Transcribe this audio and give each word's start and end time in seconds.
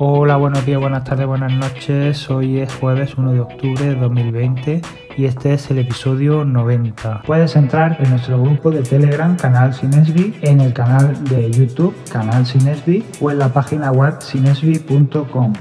Hola, 0.00 0.36
buenos 0.36 0.64
días, 0.64 0.80
buenas 0.80 1.02
tardes, 1.02 1.26
buenas 1.26 1.52
noches. 1.52 2.30
Hoy 2.30 2.60
es 2.60 2.72
jueves 2.72 3.18
1 3.18 3.32
de 3.32 3.40
octubre 3.40 3.84
de 3.84 3.96
2020 3.96 4.80
y 5.16 5.24
este 5.24 5.54
es 5.54 5.68
el 5.72 5.78
episodio 5.78 6.44
90. 6.44 7.22
Puedes 7.26 7.56
entrar 7.56 7.96
en 8.00 8.10
nuestro 8.10 8.40
grupo 8.40 8.70
de 8.70 8.82
Telegram, 8.82 9.34
Canal 9.34 9.74
Sinesbi, 9.74 10.36
en 10.42 10.60
el 10.60 10.72
canal 10.72 11.24
de 11.24 11.50
YouTube, 11.50 11.96
Canal 12.12 12.46
Sinesbi, 12.46 13.04
o 13.20 13.32
en 13.32 13.40
la 13.40 13.52
página 13.52 13.90
web 13.90 14.14
sinesbi.com. 14.20 15.52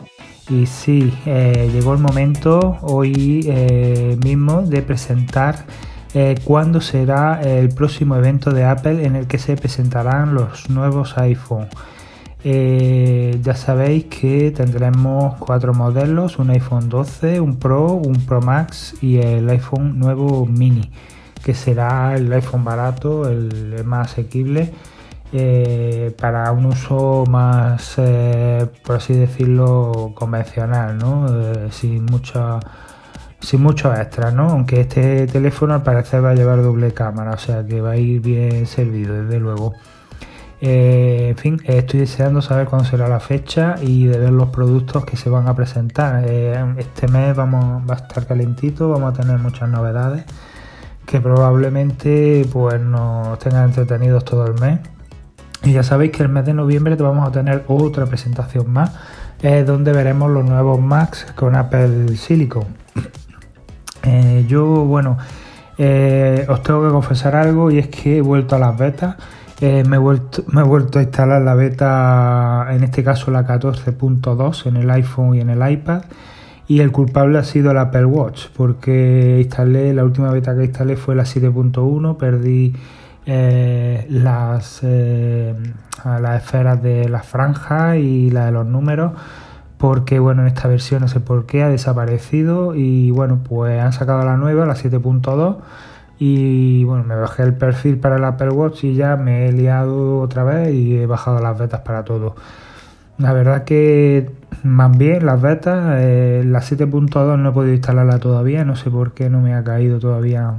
Y 0.52 0.68
sí, 0.68 1.12
eh, 1.26 1.72
llegó 1.74 1.94
el 1.94 2.00
momento 2.00 2.78
hoy 2.82 3.44
eh, 3.48 4.20
mismo 4.24 4.62
de 4.62 4.84
presentar 4.84 5.66
eh, 6.14 6.36
cuándo 6.44 6.80
será 6.80 7.42
el 7.42 7.70
próximo 7.70 8.16
evento 8.16 8.52
de 8.52 8.66
Apple 8.66 9.04
en 9.04 9.16
el 9.16 9.26
que 9.26 9.40
se 9.40 9.58
presentarán 9.58 10.36
los 10.36 10.70
nuevos 10.70 11.18
iPhone. 11.18 11.70
Eh, 12.50 13.42
ya 13.44 13.56
sabéis 13.56 14.06
que 14.06 14.52
tendremos 14.52 15.36
cuatro 15.38 15.74
modelos, 15.74 16.40
un 16.40 16.50
iPhone 16.52 16.88
12, 16.88 17.42
un 17.42 17.60
Pro, 17.60 17.88
un 17.96 18.26
Pro 18.26 18.40
Max 18.42 18.96
y 19.02 19.18
el 19.18 19.50
iPhone 19.50 20.00
nuevo 20.00 20.46
mini, 20.46 20.90
que 21.44 21.54
será 21.54 22.16
el 22.16 22.32
iPhone 22.32 22.64
barato, 22.64 23.28
el, 23.28 23.84
más 23.84 24.14
asequible, 24.14 24.72
eh, 25.34 26.16
para 26.18 26.50
un 26.54 26.68
uso 26.68 27.26
más, 27.30 27.96
eh, 27.98 28.66
por 28.86 28.96
así 28.96 29.14
decirlo, 29.14 30.14
convencional, 30.16 30.98
sin 31.72 32.06
mucha 32.06 32.62
sin 33.42 33.62
mucho 33.62 33.94
extra, 33.94 34.32
¿no? 34.32 34.50
Aunque 34.52 34.82
este 34.82 35.28
teléfono 35.28 35.74
al 35.74 35.84
parecer 35.84 36.24
va 36.24 36.30
a 36.32 36.34
llevar 36.34 36.64
doble 36.64 36.94
cámara, 36.94 37.32
o 37.34 37.38
sea 37.38 37.66
que 37.66 37.82
va 37.82 37.92
a 37.92 37.98
ir 37.98 38.22
bien 38.22 38.66
servido, 38.68 39.22
desde 39.24 39.38
luego. 39.40 39.74
Eh, 40.60 41.28
en 41.30 41.38
fin, 41.38 41.62
estoy 41.66 42.00
deseando 42.00 42.42
saber 42.42 42.68
cuándo 42.68 42.88
será 42.88 43.08
la 43.08 43.20
fecha 43.20 43.76
y 43.82 44.08
de 44.08 44.18
ver 44.18 44.32
los 44.32 44.50
productos 44.50 45.06
que 45.06 45.16
se 45.16 45.30
van 45.30 45.48
a 45.48 45.56
presentar. 45.56 46.24
Eh, 46.26 46.76
este 46.78 47.08
mes 47.08 47.36
vamos, 47.36 47.88
va 47.90 47.94
a 47.94 47.98
estar 47.98 48.26
calentito, 48.26 48.90
vamos 48.90 49.14
a 49.14 49.22
tener 49.22 49.38
muchas 49.38 49.70
novedades 49.70 50.26
que 51.06 51.22
probablemente 51.22 52.46
pues 52.52 52.82
nos 52.82 53.38
tengan 53.40 53.66
entretenidos 53.66 54.26
todo 54.26 54.46
el 54.48 54.60
mes. 54.60 54.80
Y 55.64 55.74
ya 55.74 55.84
sabéis 55.84 56.12
que 56.12 56.24
el 56.24 56.30
mes 56.30 56.46
de 56.46 56.54
noviembre 56.54 56.96
vamos 56.96 57.28
a 57.28 57.32
tener 57.32 57.64
otra 57.68 58.06
presentación 58.06 58.72
más, 58.72 58.92
eh, 59.42 59.64
donde 59.64 59.94
veremos 59.94 60.30
los 60.32 60.44
nuevos 60.44 60.80
Macs 60.80 61.28
con 61.36 61.56
Apple 61.56 62.16
Silicon. 62.18 62.66
yo, 64.48 64.66
bueno, 64.86 65.18
os 65.78 66.64
tengo 66.64 66.86
que 66.86 66.90
confesar 66.90 67.36
algo 67.36 67.70
y 67.70 67.78
es 67.78 67.88
que 67.88 68.18
he 68.18 68.22
vuelto 68.22 68.56
a 68.56 68.60
las 68.60 68.78
betas. 68.78 69.16
Eh, 69.60 69.84
me, 69.88 69.96
he 69.96 70.00
vuelto, 70.00 71.00
a 71.00 71.02
instalar 71.02 71.42
la 71.42 71.56
beta, 71.56 72.68
en 72.70 72.84
este 72.84 73.04
caso 73.04 73.32
la 73.32 73.48
14.2 73.48 74.68
en 74.68 74.78
el 74.78 74.90
iPhone 74.92 75.36
y 75.36 75.42
en 75.42 75.50
el 75.50 75.72
iPad. 75.72 76.04
Y 76.68 76.82
el 76.82 76.92
culpable 76.92 77.40
ha 77.40 77.44
sido 77.44 77.72
el 77.72 77.78
Apple 77.78 78.06
Watch, 78.06 78.48
porque 78.56 79.40
instalé, 79.42 79.94
la 79.94 80.04
última 80.04 80.32
beta 80.32 80.56
que 80.56 80.66
instalé 80.66 80.98
fue 80.98 81.16
la 81.16 81.24
7.1, 81.24 82.18
perdí 82.18 82.76
eh, 83.26 84.06
las, 84.10 84.82
eh, 84.84 85.56
las 86.04 86.44
esferas 86.44 86.82
de 86.84 87.10
las 87.10 87.26
franjas 87.26 87.98
y 87.98 88.30
la 88.30 88.48
de 88.48 88.52
los 88.52 88.66
números, 88.66 89.14
porque 89.78 90.20
bueno, 90.20 90.42
en 90.42 90.50
esta 90.50 90.68
versión 90.68 91.02
no 91.02 91.08
sé 91.08 91.20
por 91.20 91.46
qué 91.46 91.64
ha 91.64 91.70
desaparecido 91.70 92.76
y 92.76 93.12
bueno, 93.12 93.40
pues 93.48 93.82
han 93.82 93.94
sacado 93.94 94.26
la 94.26 94.36
nueva, 94.36 94.66
la 94.66 94.76
7.2 94.76 95.58
y 96.20 96.84
bueno, 96.84 97.04
me 97.04 97.16
bajé 97.16 97.44
el 97.44 97.54
perfil 97.54 98.00
para 98.00 98.18
el 98.18 98.24
Apple 98.24 98.50
Watch 98.50 98.84
y 98.84 98.96
ya 98.96 99.16
me 99.18 99.48
he 99.48 99.52
liado 99.52 100.20
otra 100.20 100.44
vez 100.44 100.74
y 100.74 100.98
he 100.98 101.06
bajado 101.06 101.40
las 101.40 101.58
betas 101.58 101.82
para 101.82 102.04
todo. 102.04 102.36
La 103.18 103.34
verdad 103.34 103.64
que 103.64 104.32
más 104.64 104.96
bien 104.98 105.26
las 105.26 105.42
betas, 105.42 105.96
eh, 106.00 106.44
la 106.46 106.60
7.2 106.60 107.38
no 107.38 107.50
he 107.50 107.52
podido 107.52 107.74
instalarla 107.74 108.20
todavía, 108.20 108.66
no 108.66 108.76
sé 108.76 108.90
por 108.90 109.14
qué 109.14 109.30
no 109.30 109.42
me 109.42 109.54
ha 109.56 109.64
caído 109.64 110.00
todavía 110.00 110.56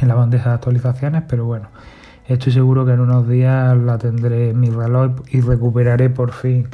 en 0.00 0.08
la 0.08 0.14
bandeja 0.14 0.50
de 0.50 0.54
actualizaciones, 0.56 1.22
pero 1.28 1.44
bueno, 1.44 1.68
estoy 2.26 2.52
seguro 2.52 2.86
que 2.86 2.92
en 2.92 3.00
unos 3.00 3.28
días 3.28 3.76
la 3.76 3.98
tendré 3.98 4.50
en 4.50 4.60
mi 4.60 4.70
reloj 4.70 5.12
y 5.30 5.40
recuperaré 5.40 6.10
por 6.10 6.32
fin 6.32 6.68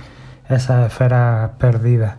esas 0.49 0.87
esferas 0.87 1.51
perdidas. 1.59 2.17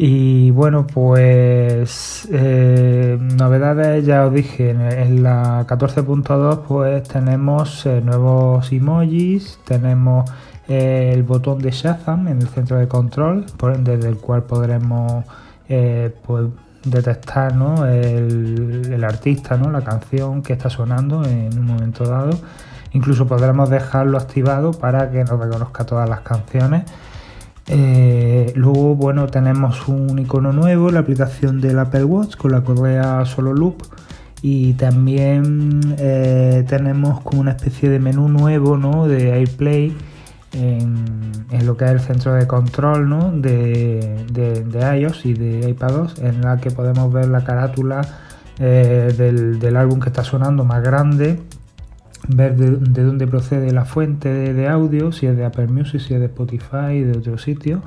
Y 0.00 0.52
bueno, 0.52 0.86
pues 0.86 2.28
eh, 2.30 3.18
novedades, 3.20 4.06
ya 4.06 4.26
os 4.26 4.32
dije, 4.32 4.70
en, 4.70 5.24
la 5.24 5.66
14.2 5.66 6.60
pues 6.68 7.02
tenemos 7.08 7.84
eh, 7.84 8.00
nuevos 8.00 8.70
emojis, 8.70 9.58
tenemos 9.64 10.30
eh, 10.68 11.10
el 11.12 11.24
botón 11.24 11.58
de 11.58 11.72
Shazam 11.72 12.28
en 12.28 12.40
el 12.40 12.46
centro 12.46 12.78
de 12.78 12.86
control, 12.86 13.46
desde 13.80 14.08
el 14.08 14.18
cual 14.18 14.44
podremos 14.44 15.24
pues, 15.66 16.46
detectar 16.84 17.52
el, 17.88 18.92
el, 18.92 19.04
artista, 19.04 19.56
¿no? 19.56 19.68
la 19.68 19.80
canción 19.80 20.42
que 20.42 20.52
está 20.52 20.70
sonando 20.70 21.24
en 21.24 21.58
un 21.58 21.66
momento 21.66 22.04
dado. 22.04 22.38
Incluso 22.92 23.26
podremos 23.26 23.68
dejarlo 23.68 24.16
activado 24.16 24.70
para 24.70 25.10
que 25.10 25.24
nos 25.24 25.40
reconozca 25.40 25.84
todas 25.84 26.08
las 26.08 26.20
canciones. 26.20 26.84
Eh, 27.68 28.52
luego, 28.54 28.94
bueno, 28.94 29.26
tenemos 29.26 29.88
un 29.88 30.18
icono 30.18 30.52
nuevo, 30.52 30.90
la 30.90 31.00
aplicación 31.00 31.60
del 31.60 31.78
Apple 31.78 32.04
Watch 32.04 32.36
con 32.36 32.52
la 32.52 32.62
correa 32.62 33.24
solo 33.26 33.52
loop. 33.52 33.82
Y 34.40 34.74
también 34.74 35.96
eh, 35.98 36.64
tenemos 36.68 37.20
como 37.22 37.40
una 37.40 37.52
especie 37.52 37.88
de 37.90 37.98
menú 37.98 38.28
nuevo 38.28 38.76
¿no? 38.76 39.08
de 39.08 39.32
AirPlay 39.32 39.96
en, 40.52 41.66
lo 41.66 41.76
que 41.76 41.86
es 41.86 41.90
el 41.90 42.00
centro 42.00 42.34
de 42.34 42.46
control 42.46 43.08
¿no? 43.08 43.32
de, 43.32 44.24
de, 44.32 44.98
iOS 45.00 45.26
y 45.26 45.34
de 45.34 45.68
iPadOS, 45.70 46.20
en 46.20 46.40
la 46.40 46.58
que 46.58 46.70
podemos 46.70 47.12
ver 47.12 47.28
la 47.28 47.42
carátula 47.42 48.00
eh, 48.60 49.12
del, 49.16 49.58
del 49.58 49.76
álbum 49.76 49.98
que 49.98 50.08
está 50.08 50.22
sonando 50.22 50.64
más 50.64 50.82
grande 50.82 51.40
ver 52.28 52.56
de, 52.56 53.02
dónde 53.02 53.26
procede 53.26 53.72
la 53.72 53.84
fuente 53.84 54.28
de, 54.28 54.68
audio, 54.68 55.12
si 55.12 55.26
es 55.26 55.36
de 55.36 55.44
Apple 55.44 55.68
Music, 55.68 56.00
si 56.00 56.14
es 56.14 56.20
de 56.20 56.26
Spotify, 56.26 57.02
de 57.02 57.18
otro 57.18 57.38
sitio. 57.38 57.82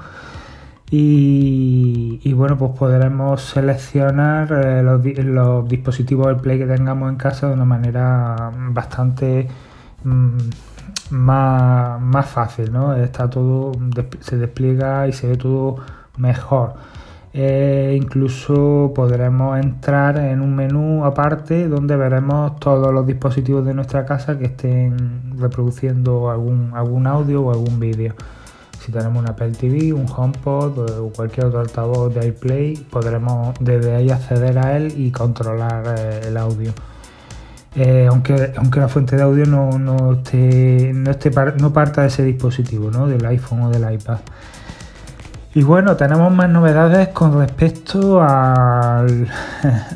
Y, 0.93 2.33
bueno, 2.33 2.57
pues 2.57 2.71
podremos 2.77 3.41
seleccionar 3.41 4.51
eh, 4.51 4.83
los, 4.83 5.69
dispositivos 5.69 6.27
del 6.27 6.35
Play 6.37 6.59
que 6.59 6.65
tengamos 6.65 7.09
en 7.09 7.15
casa 7.15 7.47
de 7.47 7.53
una 7.53 7.63
manera 7.63 8.51
bastante 8.71 9.47
mm, 10.03 10.37
más, 11.11 12.01
más, 12.01 12.25
fácil, 12.29 12.73
¿no? 12.73 12.93
Está 12.93 13.29
todo, 13.29 13.71
se 14.19 14.37
despliega 14.37 15.07
y 15.07 15.13
se 15.13 15.27
ve 15.27 15.37
todo 15.37 15.77
mejor. 16.17 16.73
Eh, 17.33 17.97
incluso 17.97 18.91
podremos 18.93 19.57
entrar 19.57 20.17
en 20.17 20.41
un 20.41 20.53
menú 20.53 21.05
aparte 21.05 21.69
donde 21.69 21.95
veremos 21.95 22.59
todos 22.59 22.93
los 22.93 23.07
dispositivos 23.07 23.65
de 23.65 23.73
nuestra 23.73 24.05
casa 24.05 24.37
que 24.37 24.45
estén 24.45 25.39
reproduciendo 25.39 26.29
algún, 26.29 26.71
algún 26.73 27.07
audio 27.07 27.43
o 27.43 27.51
algún 27.51 27.79
vídeo. 27.79 28.13
Si 28.79 28.91
tenemos 28.91 29.23
un 29.23 29.29
Apple 29.29 29.51
TV, 29.51 29.93
un 29.93 30.07
HomePod 30.09 30.79
o 30.99 31.09
cualquier 31.15 31.45
otro 31.45 31.59
altavoz 31.59 32.13
de 32.13 32.21
AirPlay, 32.21 32.75
podremos 32.89 33.53
desde 33.59 33.95
ahí 33.95 34.09
acceder 34.09 34.57
a 34.57 34.75
él 34.75 34.93
y 34.97 35.11
controlar 35.11 35.95
eh, 35.97 36.21
el 36.27 36.37
audio. 36.37 36.73
Eh, 37.75 38.07
aunque, 38.09 38.51
aunque 38.57 38.79
la 38.81 38.89
fuente 38.89 39.15
de 39.15 39.21
audio 39.21 39.45
no, 39.45 39.79
no, 39.79 40.13
esté, 40.13 40.91
no, 40.93 41.11
esté, 41.11 41.31
no 41.59 41.71
parta 41.71 42.01
de 42.01 42.07
ese 42.07 42.23
dispositivo, 42.23 42.91
¿no? 42.91 43.07
del 43.07 43.25
iPhone 43.25 43.61
o 43.61 43.69
del 43.69 43.93
iPad. 43.93 44.17
Y 45.53 45.63
bueno, 45.63 45.97
tenemos 45.97 46.31
más 46.33 46.49
novedades 46.49 47.09
con 47.09 47.37
respecto 47.37 48.21
a 48.23 49.05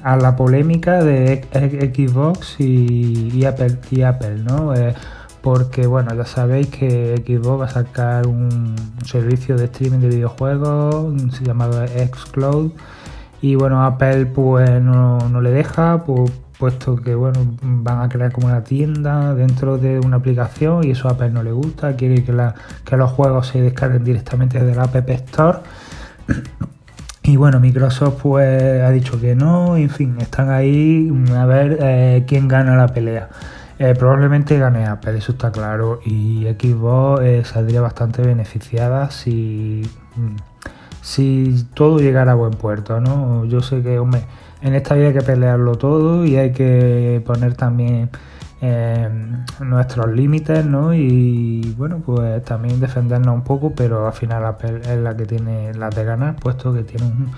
la 0.03 0.35
polémica 0.35 1.01
de 1.01 1.45
Xbox 1.53 2.59
y, 2.59 3.45
Apple, 3.45 3.77
y 3.89 4.01
Apple, 4.01 4.39
¿no? 4.43 4.73
Eh, 4.73 4.93
porque 5.41 5.87
bueno, 5.87 6.13
ya 6.13 6.25
sabéis 6.25 6.67
que 6.67 7.23
Xbox 7.25 7.61
va 7.61 7.65
a 7.65 7.69
sacar 7.69 8.27
un 8.27 8.75
servicio 9.05 9.55
de 9.55 9.65
streaming 9.65 9.99
de 9.99 10.09
videojuegos 10.09 11.13
llamado 11.41 11.85
Xcloud 11.87 12.71
y 13.41 13.55
bueno, 13.55 13.85
Apple 13.85 14.25
pues 14.25 14.81
no, 14.81 15.19
no 15.29 15.39
le 15.39 15.51
deja, 15.51 16.03
pues 16.03 16.31
puesto 16.57 16.95
que 16.95 17.15
bueno, 17.15 17.39
van 17.61 18.01
a 18.01 18.09
crear 18.09 18.31
como 18.31 18.47
una 18.47 18.63
tienda 18.63 19.33
dentro 19.33 19.77
de 19.77 19.99
una 19.99 20.17
aplicación 20.17 20.83
y 20.83 20.91
eso 20.91 21.07
a 21.07 21.11
Apple 21.11 21.29
no 21.29 21.43
le 21.43 21.51
gusta, 21.51 21.95
quiere 21.95 22.23
que, 22.23 22.31
los 22.31 23.11
juegos 23.11 23.47
se 23.47 23.61
descarguen 23.61 24.03
directamente 24.03 24.59
desde 24.59 24.75
la 24.75 24.83
App 24.83 25.09
Store. 25.09 25.59
Y 27.23 27.37
bueno, 27.37 27.59
Microsoft 27.59 28.21
pues 28.21 28.83
ha 28.83 28.91
dicho 28.91 29.19
que 29.19 29.35
no, 29.35 29.77
en 29.77 29.89
fin, 29.89 30.15
están 30.19 30.51
ahí 30.51 31.11
a 31.35 31.45
ver 31.45 31.79
eh, 31.81 32.23
quién 32.27 32.47
gana 32.47 32.77
la 32.77 32.87
pelea. 32.87 33.29
Eh, 33.79 33.93
probablemente 33.97 34.57
gane 34.57 34.85
Apple, 34.85 35.17
eso 35.17 35.33
está 35.33 35.51
claro, 35.51 35.99
y 36.05 36.45
Xbox 36.45 37.21
eh, 37.23 37.43
saldría 37.43 37.81
bastante 37.81 38.21
beneficiada 38.21 39.11
si, 39.11 39.81
si 41.01 41.65
todo 41.73 41.99
llegara 41.99 42.33
a 42.33 42.35
buen 42.35 42.53
puerto, 42.53 43.01
¿no? 43.01 43.43
Yo 43.45 43.61
sé 43.61 43.81
que, 43.81 43.99
hombre, 43.99 44.23
en 44.61 44.75
esta 44.75 44.95
vida 44.95 45.07
hay 45.07 45.13
que 45.13 45.21
pelearlo 45.21 45.75
todo 45.75 46.25
y 46.25 46.37
hay 46.37 46.51
que 46.51 47.21
poner 47.25 47.55
también 47.55 48.09
nuestros 49.59 50.07
límites, 50.07 50.65
¿no? 50.65 50.93
Y 50.93 51.75
bueno, 51.77 52.01
pues 52.05 52.43
también 52.43 52.79
defendernos 52.79 53.35
un 53.35 53.43
poco, 53.43 53.73
pero 53.75 54.07
al 54.07 54.13
final 54.13 54.45
Apple 54.45 54.81
es 54.81 54.97
la 54.97 55.15
que 55.15 55.25
tiene 55.25 55.73
las 55.73 55.93
de 55.95 56.03
ganar, 56.03 56.35
puesto 56.37 56.73
que 56.73 56.83
tiene 56.83 57.05
un, 57.05 57.31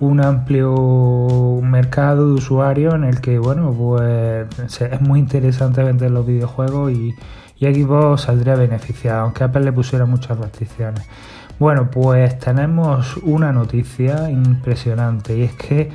un 0.00 0.20
amplio 0.20 1.60
mercado 1.62 2.26
de 2.28 2.32
usuarios 2.34 2.94
en 2.94 3.04
el 3.04 3.20
que, 3.20 3.38
bueno, 3.38 3.72
pues 3.72 4.80
es 4.80 5.00
muy 5.00 5.20
interesante 5.20 5.82
vender 5.82 6.10
los 6.10 6.26
videojuegos 6.26 6.92
y, 6.92 7.14
y 7.58 7.74
Xbox 7.74 8.22
saldría 8.22 8.56
beneficiado, 8.56 9.22
aunque 9.22 9.44
Apple 9.44 9.62
le 9.62 9.72
pusiera 9.72 10.04
muchas 10.06 10.38
restricciones. 10.38 11.06
Bueno, 11.58 11.90
pues 11.90 12.38
tenemos 12.40 13.18
una 13.18 13.52
noticia 13.52 14.30
impresionante 14.30 15.38
y 15.38 15.42
es 15.42 15.54
que 15.54 15.90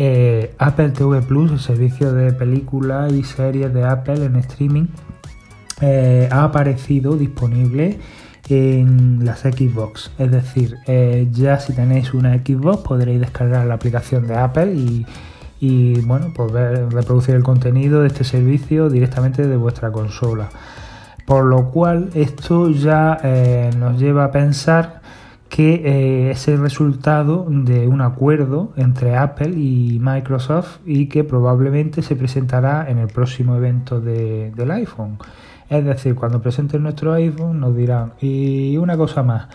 eh, 0.00 0.54
Apple 0.58 0.90
TV 0.90 1.22
Plus, 1.22 1.50
el 1.50 1.58
servicio 1.58 2.12
de 2.12 2.32
películas 2.32 3.12
y 3.12 3.24
series 3.24 3.74
de 3.74 3.84
Apple 3.84 4.24
en 4.24 4.36
streaming, 4.36 4.86
eh, 5.80 6.28
ha 6.30 6.44
aparecido 6.44 7.16
disponible 7.16 7.98
en 8.48 9.24
las 9.24 9.40
Xbox. 9.40 10.12
Es 10.16 10.30
decir, 10.30 10.76
eh, 10.86 11.26
ya 11.32 11.58
si 11.58 11.72
tenéis 11.72 12.14
una 12.14 12.34
Xbox 12.36 12.84
podréis 12.84 13.18
descargar 13.18 13.66
la 13.66 13.74
aplicación 13.74 14.28
de 14.28 14.36
Apple 14.36 14.72
y, 15.60 16.00
bueno, 16.02 16.32
pues 16.32 16.52
reproducir 16.52 17.34
el 17.34 17.42
contenido 17.42 18.02
de 18.02 18.06
este 18.06 18.22
servicio 18.22 18.90
directamente 18.90 19.48
de 19.48 19.56
vuestra 19.56 19.90
consola. 19.90 20.48
Por 21.26 21.44
lo 21.46 21.72
cual 21.72 22.10
esto 22.14 22.70
ya 22.70 23.18
nos 23.76 23.98
lleva 23.98 24.26
a 24.26 24.30
pensar 24.30 25.00
que 25.48 25.74
eh, 25.84 26.30
es 26.30 26.46
el 26.48 26.60
resultado 26.60 27.46
de 27.48 27.88
un 27.88 28.00
acuerdo 28.00 28.72
entre 28.76 29.16
Apple 29.16 29.50
y 29.56 29.98
Microsoft 30.00 30.78
y 30.84 31.06
que 31.06 31.24
probablemente 31.24 32.02
se 32.02 32.16
presentará 32.16 32.88
en 32.88 32.98
el 32.98 33.08
próximo 33.08 33.56
evento 33.56 34.00
del 34.00 34.70
iPhone. 34.70 35.18
Es 35.68 35.84
decir, 35.84 36.14
cuando 36.14 36.40
presenten 36.40 36.82
nuestro 36.82 37.12
iPhone 37.14 37.60
nos 37.60 37.76
dirán, 37.76 38.12
y 38.20 38.76
una 38.76 38.96
cosa 38.96 39.22
más, 39.22 39.48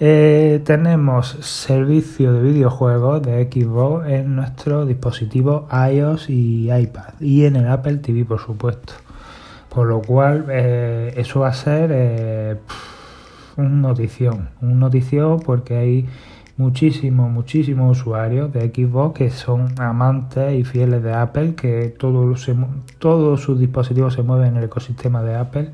eh, 0.00 0.60
tenemos 0.64 1.28
servicio 1.40 2.32
de 2.32 2.42
videojuegos 2.42 3.22
de 3.22 3.48
Xbox 3.50 4.08
en 4.08 4.36
nuestros 4.36 4.86
dispositivos 4.86 5.64
iOS 5.72 6.30
y 6.30 6.70
iPad 6.72 7.14
y 7.20 7.44
en 7.44 7.56
el 7.56 7.68
Apple 7.68 7.96
TV, 7.96 8.24
por 8.24 8.40
supuesto. 8.40 8.94
Por 9.68 9.86
lo 9.86 10.00
cual, 10.00 10.46
eh, 10.50 11.12
eso 11.16 11.40
va 11.40 11.48
a 11.48 11.52
ser 11.52 12.58
un 13.58 13.82
notición, 13.82 14.48
un 14.62 14.78
notición 14.78 15.40
porque 15.40 15.76
hay 15.76 16.08
muchísimos, 16.56 17.30
muchísimos 17.30 17.98
usuarios 17.98 18.52
de 18.52 18.60
Xbox 18.68 19.18
que 19.18 19.30
son 19.30 19.74
amantes 19.78 20.58
y 20.58 20.64
fieles 20.64 21.02
de 21.02 21.12
Apple, 21.12 21.54
que 21.54 21.94
todos 21.98 23.40
sus 23.40 23.58
dispositivos 23.58 24.14
se 24.14 24.22
mueven 24.22 24.48
en 24.48 24.56
el 24.58 24.64
ecosistema 24.64 25.22
de 25.22 25.36
Apple. 25.36 25.70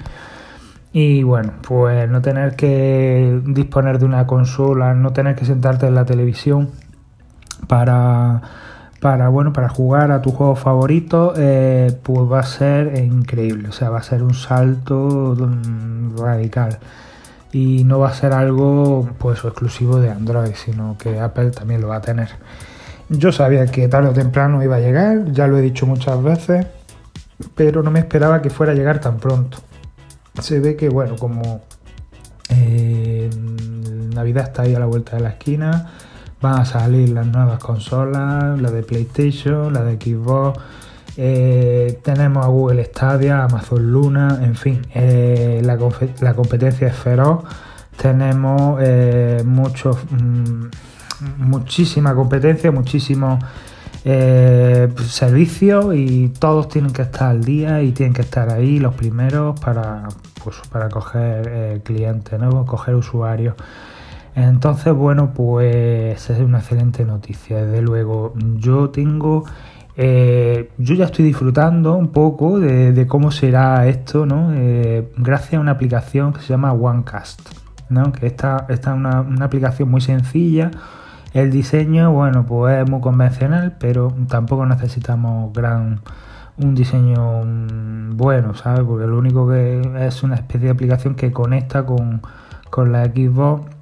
Y 0.92 1.25
bueno, 1.25 1.54
pues 1.66 2.08
no 2.08 2.22
tener 2.22 2.56
que 2.56 3.40
disponer 3.46 3.98
de 3.98 4.06
una 4.06 4.26
consola, 4.26 4.94
no 4.94 5.12
tener 5.12 5.34
que 5.34 5.44
sentarte 5.44 5.87
en 5.87 5.94
la 5.94 6.04
televisión 6.04 6.70
para, 7.66 8.42
para, 9.00 9.28
bueno, 9.28 9.52
para 9.52 9.69
jugar 9.69 10.12
a 10.12 10.22
tu 10.22 10.30
juego 10.30 10.54
favorito, 10.54 11.34
eh, 11.37 11.98
pues 12.02 12.30
va 12.30 12.40
a 12.40 12.44
ser 12.44 12.96
increíble. 13.04 13.69
O 13.70 13.72
sea, 13.72 13.90
va 13.90 13.98
a 13.98 14.02
ser 14.02 14.22
un 14.22 14.34
salto 14.34 15.34
mm, 15.37 16.16
radical 16.16 16.78
y 17.54 17.84
no 17.84 18.00
va 18.00 18.08
a 18.08 18.14
ser 18.14 18.32
algo 18.32 19.08
pues 19.16 19.44
exclusivo 19.44 20.00
de 20.00 20.10
Android, 20.10 20.54
sino 20.56 20.98
que 20.98 21.20
Apple 21.20 21.52
también 21.52 21.80
lo 21.80 21.86
va 21.86 21.96
a 21.96 22.00
tener. 22.00 22.30
Yo 23.08 23.30
sabía 23.30 23.66
que 23.66 23.86
tarde 23.86 24.08
o 24.08 24.12
temprano 24.12 24.60
iba 24.64 24.74
a 24.74 24.80
llegar, 24.80 25.30
ya 25.30 25.46
lo 25.46 25.56
he 25.56 25.62
dicho 25.62 25.86
muchas 25.86 26.20
veces, 26.20 26.66
pero 27.54 27.84
no 27.84 27.92
me 27.92 28.00
esperaba 28.00 28.42
que 28.42 28.50
fuera 28.50 28.72
a 28.72 28.74
llegar 28.74 29.00
tan 29.00 29.18
pronto. 29.18 29.58
Se 30.40 30.58
ve 30.58 30.74
que, 30.74 30.88
bueno, 30.88 31.14
como 31.14 31.60
eh, 32.48 33.30
Navidad 34.12 34.48
está 34.48 34.62
ahí 34.62 34.74
a 34.74 34.80
la 34.80 34.86
vuelta 34.86 35.14
de 35.14 35.22
la 35.22 35.28
esquina, 35.30 35.92
van 36.40 36.60
a 36.60 36.64
salir 36.64 37.10
las 37.10 37.26
nuevas 37.28 37.60
consolas, 37.60 38.60
la 38.60 38.72
de 38.72 38.82
PlayStation, 38.82 39.72
la 39.72 39.84
de 39.84 39.94
Xbox 39.94 40.58
eh, 41.16 42.00
tenemos 42.02 42.44
a 42.44 42.49
Google 42.49 42.84
Stadia, 42.84 43.44
Amazon 43.44 43.93
Luna, 43.93 44.40
en 44.43 44.56
fin, 44.56 44.82
eh, 44.94 45.61
la, 45.62 46.34
competencia 46.34 46.88
es 46.88 46.96
feroz. 46.96 47.44
Tenemos 47.96 48.81
eh, 48.82 49.43
mm, 49.44 50.66
muchísima 51.38 52.14
competencia, 52.14 52.72
muchísimos 52.72 53.43
servicios 55.08 55.94
y 55.94 56.28
todos 56.28 56.69
tienen 56.69 56.93
que 56.93 57.00
estar 57.00 57.31
al 57.31 57.43
día 57.43 57.81
y 57.81 57.93
tienen 57.93 58.12
que 58.12 58.20
estar 58.20 58.50
ahí 58.50 58.78
los 58.78 58.94
primeros 58.94 59.58
para, 59.58 60.08
pues, 60.43 60.56
para 60.70 60.90
coger 60.90 61.81
clientes 61.82 62.38
nuevos, 62.38 62.66
coger 62.66 62.96
usuarios. 62.96 63.55
Entonces, 64.34 64.93
bueno, 64.93 65.32
pues 65.32 66.28
es 66.28 66.40
una 66.40 66.58
excelente 66.58 67.05
noticia. 67.06 67.64
Desde 67.64 67.81
luego, 67.81 68.34
yo 68.56 68.90
tengo 68.90 69.44
eh, 69.96 70.70
yo 70.79 70.94
ya 70.94 71.05
estoy 71.05 71.25
disfrutando 71.25 71.94
un 71.94 72.08
poco 72.08 72.58
de, 72.58 73.06
cómo 73.06 73.31
será 73.31 73.87
esto. 73.87 74.26
Eh, 74.52 75.12
gracias 75.17 75.55
a 75.55 75.61
una 75.61 75.73
aplicación 75.73 76.32
que 76.32 76.41
se 76.41 76.49
llama 76.49 76.73
OneCast, 76.73 77.41
¿no? 77.91 78.12
Esta 78.20 78.67
es 78.69 78.87
una, 78.87 79.20
aplicación 79.44 79.91
muy 79.91 80.00
sencilla. 80.00 80.70
El 81.32 81.50
diseño, 81.50 82.12
bueno, 82.12 82.46
pues 82.46 82.82
es 82.82 82.91
muy 82.91 83.00
convencional, 83.00 83.76
pero 83.79 84.14
tampoco 84.29 84.67
necesitamos 84.67 85.52
gran 85.52 86.00
un 86.56 86.75
diseño 86.76 87.43
mm, 87.44 88.17
bueno, 88.17 88.55
¿sabes? 88.55 88.82
Porque 88.87 89.06
lo 89.06 89.19
único 89.19 89.49
que 89.49 90.06
es 90.06 90.23
una 90.23 90.37
especie 90.37 90.67
de 90.67 90.70
aplicación 90.70 91.17
que 91.17 91.32
conecta 91.32 91.85
con, 91.85 92.23
con 92.70 92.93
la 92.93 93.06
Xbox 93.06 93.74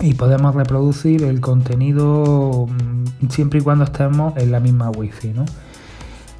y 0.00 0.14
podemos 0.14 0.54
reproducir 0.54 1.24
el 1.24 1.40
contenido 1.40 2.66
mm, 2.66 3.28
siempre 3.28 3.60
y 3.60 3.62
cuando 3.62 3.84
estemos 3.84 4.36
en 4.36 4.50
la 4.50 4.60
misma 4.60 4.90
wifi 4.90 5.28
¿no? 5.28 5.44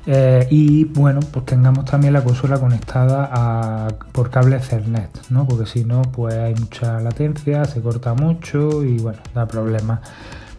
Eh, 0.07 0.47
y 0.51 0.85
bueno 0.85 1.21
pues 1.31 1.45
tengamos 1.45 1.85
también 1.85 2.15
la 2.15 2.25
consola 2.25 2.59
conectada 2.59 3.89
por 4.13 4.31
cable 4.31 4.57
Ethernet 4.57 5.11
¿no? 5.29 5.47
porque 5.47 5.67
si 5.67 5.85
no 5.85 6.01
pues 6.03 6.35
hay 6.35 6.55
mucha 6.55 7.01
latencia 7.01 7.67
se 7.67 7.83
corta 7.83 8.15
mucho 8.15 8.83
y 8.83 8.97
bueno 8.97 9.19
da 9.35 9.47
problemas 9.47 10.01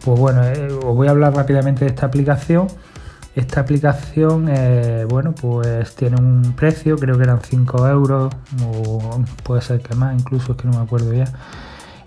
pues 0.04 0.18
bueno 0.18 0.44
eh, 0.44 0.68
os 0.72 0.94
voy 0.94 1.08
a 1.08 1.10
hablar 1.10 1.34
rápidamente 1.34 1.84
de 1.84 1.90
esta 1.90 2.06
aplicación 2.06 2.68
esta 3.34 3.62
aplicación 3.62 4.46
eh, 4.48 5.06
bueno 5.08 5.34
pues 5.34 5.96
tiene 5.96 6.20
un 6.20 6.54
precio 6.54 6.96
creo 6.96 7.16
que 7.16 7.24
eran 7.24 7.40
5 7.40 7.88
euros 7.88 8.32
o 8.64 9.20
puede 9.42 9.60
ser 9.60 9.80
que 9.80 9.96
más 9.96 10.16
incluso 10.16 10.52
es 10.52 10.58
que 10.58 10.68
no 10.68 10.78
me 10.78 10.84
acuerdo 10.84 11.12
ya 11.12 11.24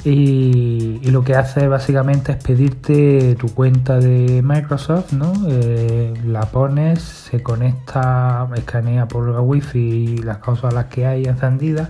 y, 0.05 0.99
lo 1.09 1.23
que 1.23 1.35
hace 1.35 1.67
básicamente 1.67 2.33
es 2.33 2.43
pedirte 2.43 3.35
tu 3.35 3.47
cuenta 3.53 3.99
de 3.99 4.41
Microsoft, 4.43 5.13
¿no? 5.13 5.33
Eh, 5.47 6.13
la 6.25 6.41
pones, 6.41 7.01
se 7.01 7.41
conecta, 7.41 8.47
escanea 8.55 9.07
por 9.07 9.27
la 9.27 9.41
wifi 9.41 10.17
las 10.19 10.37
consolas 10.37 10.85
que 10.85 11.07
hay 11.07 11.25
encendidas. 11.25 11.89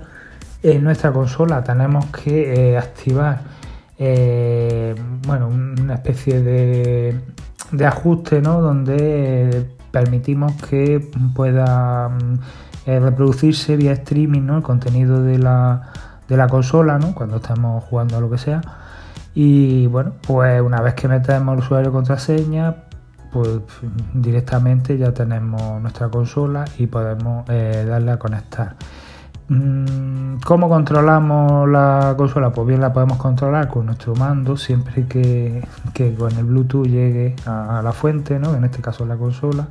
En 0.64 0.84
nuestra 0.84 1.12
consola 1.12 1.62
tenemos 1.64 2.06
que 2.08 2.72
eh, 2.72 2.78
activar 2.78 3.42
eh, 4.00 4.96
bueno, 5.28 5.48
una 5.48 5.96
especie 5.96 6.42
de, 6.42 7.20
de 7.72 7.86
ajuste 7.86 8.42
¿no? 8.42 8.62
donde 8.62 9.66
permitimos 9.92 10.54
que 10.70 11.06
pueda 11.36 12.12
reproducirse 12.86 13.76
vía 13.76 13.94
streaming 13.94 14.42
¿no? 14.42 14.58
el 14.58 14.64
contenido 14.64 15.24
de 15.24 15.40
la 15.40 15.92
de 16.28 16.38
la 16.38 16.48
consola, 16.48 16.98
¿no? 16.98 17.14
Cuando 17.14 17.38
estamos 17.38 17.84
jugando 17.84 18.18
a 18.18 18.22
lo 18.22 18.30
que 18.30 18.38
sea. 18.38 18.62
Y 19.34 19.88
bueno, 19.88 20.14
pues 20.26 20.62
una 20.62 20.82
vez 20.82 20.94
que 20.94 21.08
metemos 21.08 21.54
el 21.54 21.60
usuario 21.60 21.92
contraseña, 21.92 22.76
pues 23.32 23.50
directamente 24.14 24.98
ya 24.98 25.14
tenemos 25.14 25.82
nuestra 25.82 26.08
consola 26.08 26.64
y 26.78 26.88
podemos 26.88 27.48
eh, 27.50 27.86
darle 27.88 28.12
a 28.12 28.18
conectar. 28.18 28.76
Mm, 29.50 30.38
¿Cómo 30.44 30.70
controlamos 30.70 31.70
la 31.70 32.16
consola? 32.18 32.52
Pues 32.52 32.68
bien 32.68 32.82
la 32.82 32.94
podemos 32.94 33.18
controlar 33.18 33.68
con 33.68 33.88
nuestro 33.88 34.16
mando 34.16 34.58
siempre 34.58 35.06
que, 35.06 35.62
con 36.18 36.32
el 36.32 36.46
Bluetooth 36.46 36.88
llegue 36.88 37.36
a, 37.46 37.80
a 37.80 37.82
la 37.82 37.92
fuente, 37.92 38.40
¿no? 38.40 38.56
en 38.56 38.64
este 38.64 38.82
caso 38.82 39.06
la 39.06 39.18
consola. 39.18 39.68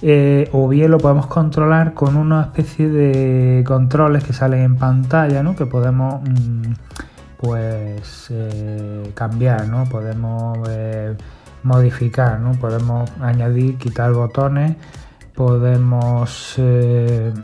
Eh, 0.00 0.48
o 0.52 0.68
bien 0.68 0.92
lo 0.92 0.98
podemos 0.98 1.26
controlar 1.26 1.92
con 1.92 2.16
una 2.16 2.42
especie 2.42 2.88
de 2.88 3.64
controles 3.66 4.22
que 4.22 4.32
salen 4.32 4.60
en 4.60 4.76
pantalla, 4.76 5.42
¿no? 5.42 5.56
que 5.56 5.66
podemos 5.66 6.22
mm, 6.22 6.72
pues 7.38 8.28
eh, 8.30 9.10
cambiar, 9.14 9.66
¿no? 9.66 9.86
podemos 9.86 10.58
eh, 10.70 11.16
modificar, 11.64 12.38
¿no? 12.38 12.52
podemos 12.52 13.10
añadir, 13.20 13.76
quitar 13.76 14.12
botones, 14.12 14.76
podemos 15.34 16.54
mm, 16.58 17.40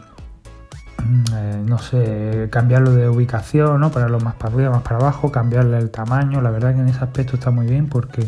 no 1.67 1.79
sé, 1.79 2.49
cambiarlo 2.53 2.93
de 2.93 3.09
ubicación, 3.09 3.81
¿no? 3.81 3.91
Ponerlo 3.91 4.21
más 4.21 4.35
para 4.37 4.55
arriba, 4.55 4.71
más 4.71 4.83
para 4.83 4.97
abajo, 4.97 5.31
cambiarle 5.31 5.77
el 5.79 5.91
tamaño. 5.91 6.41
La 6.41 6.51
verdad 6.51 6.75
que 6.75 6.81
en 6.81 6.89
ese 6.89 7.05
aspecto 7.05 7.37
está 7.37 7.51
muy 7.51 7.67
bien 7.67 7.89
porque 7.89 8.27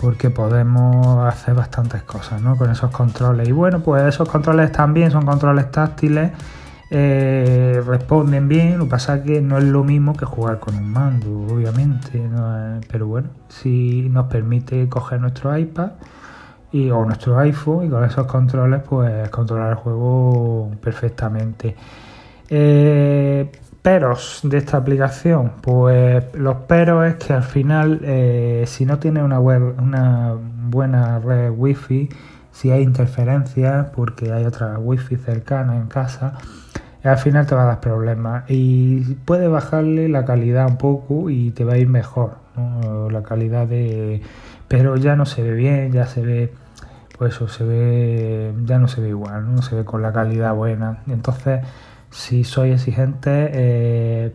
porque 0.00 0.30
podemos 0.30 1.24
hacer 1.26 1.54
bastantes 1.54 2.02
cosas 2.02 2.42
¿no? 2.42 2.56
con 2.56 2.70
esos 2.70 2.90
controles. 2.90 3.48
Y 3.48 3.52
bueno, 3.52 3.80
pues 3.80 4.04
esos 4.04 4.28
controles 4.28 4.72
también 4.72 5.10
son 5.10 5.24
controles 5.24 5.70
táctiles, 5.70 6.32
eh, 6.90 7.82
responden 7.86 8.48
bien, 8.48 8.78
lo 8.78 8.84
que 8.84 8.90
pasa 8.90 9.16
es 9.16 9.22
que 9.22 9.40
no 9.40 9.58
es 9.58 9.64
lo 9.64 9.84
mismo 9.84 10.14
que 10.14 10.26
jugar 10.26 10.58
con 10.58 10.74
un 10.74 10.90
mando, 10.90 11.54
obviamente, 11.54 12.22
pero 12.90 13.06
bueno, 13.06 13.28
si 13.48 14.08
nos 14.10 14.26
permite 14.26 14.88
coger 14.88 15.20
nuestro 15.20 15.56
iPad 15.56 15.92
o 16.74 17.04
nuestro 17.04 17.38
iPhone 17.38 17.86
y 17.86 17.90
con 17.90 18.04
esos 18.04 18.26
controles 18.26 18.82
pues 18.88 19.28
controlar 19.30 19.70
el 19.70 19.76
juego 19.76 20.70
perfectamente. 20.80 21.76
Eh, 22.48 23.50
peros 23.82 24.40
de 24.44 24.58
esta 24.58 24.76
aplicación, 24.76 25.52
pues 25.60 26.24
los 26.34 26.56
peros 26.68 27.04
es 27.06 27.14
que 27.16 27.32
al 27.32 27.42
final 27.42 28.00
eh, 28.04 28.64
si 28.66 28.86
no 28.86 28.98
tiene 28.98 29.22
una 29.22 29.40
web, 29.40 29.74
una 29.80 30.34
buena 30.36 31.18
red 31.18 31.50
wifi, 31.50 32.08
si 32.52 32.70
hay 32.70 32.82
interferencias 32.82 33.86
porque 33.94 34.32
hay 34.32 34.44
otra 34.44 34.78
wifi 34.78 35.16
cercana 35.16 35.76
en 35.76 35.88
casa, 35.88 36.34
al 37.02 37.18
final 37.18 37.46
te 37.46 37.56
va 37.56 37.62
a 37.64 37.66
dar 37.66 37.80
problemas. 37.80 38.44
Y 38.48 39.14
puede 39.24 39.48
bajarle 39.48 40.08
la 40.08 40.24
calidad 40.24 40.68
un 40.68 40.76
poco 40.76 41.30
y 41.30 41.50
te 41.50 41.64
va 41.64 41.74
a 41.74 41.78
ir 41.78 41.88
mejor, 41.88 42.36
la 43.10 43.22
calidad 43.24 43.66
de, 43.66 44.22
pero 44.68 44.96
ya 44.96 45.16
no 45.16 45.26
se 45.26 45.42
ve 45.42 45.54
bien, 45.54 45.92
ya 45.92 46.06
se 46.06 46.22
ve 46.22 46.52
pues 47.18 47.34
eso 47.34 47.46
se 47.46 47.62
ve 47.62 48.54
ya 48.64 48.78
no 48.78 48.88
se 48.88 49.00
ve 49.00 49.10
igual, 49.10 49.54
no 49.54 49.62
se 49.62 49.76
ve 49.76 49.84
con 49.84 50.02
la 50.02 50.12
calidad 50.12 50.54
buena, 50.54 51.02
entonces 51.06 51.60
si 52.12 52.44
sois 52.44 52.74
exigentes, 52.74 53.50
eh, 53.52 54.32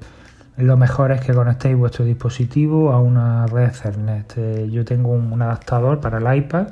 lo 0.58 0.76
mejor 0.78 1.12
es 1.12 1.22
que 1.22 1.34
conectéis 1.34 1.78
vuestro 1.78 2.04
dispositivo 2.04 2.92
a 2.92 3.00
una 3.00 3.46
red 3.46 3.70
Ethernet. 3.70 4.34
Eh, 4.38 4.70
yo 4.72 4.84
tengo 4.84 5.12
un, 5.12 5.42
adaptador 5.42 6.00
para 6.00 6.18
el 6.18 6.38
iPad 6.38 6.68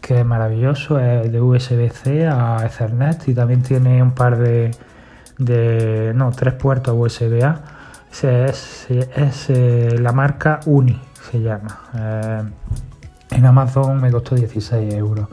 que 0.00 0.20
es 0.20 0.26
maravilloso, 0.26 0.98
es 0.98 1.30
de 1.30 1.40
USB-C 1.40 2.26
a 2.26 2.64
Ethernet 2.64 3.28
y 3.28 3.34
también 3.34 3.62
tiene 3.62 4.02
un 4.02 4.12
par 4.12 4.38
de, 4.38 4.70
de 5.38 6.12
no, 6.14 6.30
tres 6.32 6.54
puertos 6.54 6.94
USB-A. 6.96 7.60
Es, 8.22 8.86
eh, 8.88 9.96
la 10.00 10.12
marca 10.12 10.60
Uni, 10.66 11.00
se 11.30 11.40
llama. 11.40 11.80
en 13.30 13.46
Amazon 13.46 14.00
me 14.00 14.10
costó 14.10 14.34
16 14.34 14.94
euros. 14.94 15.28